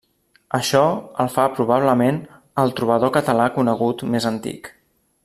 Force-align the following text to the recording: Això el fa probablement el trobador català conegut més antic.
Això 0.59 0.79
el 1.25 1.29
fa 1.33 1.45
probablement 1.59 2.17
el 2.63 2.75
trobador 2.81 3.15
català 3.19 3.47
conegut 3.59 4.03
més 4.17 4.31
antic. 4.35 4.73